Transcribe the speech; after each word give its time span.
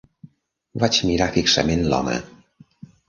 Vaig 0.83 0.97
mirar 1.09 1.29
fixament 1.37 1.85
l'home. 1.93 2.17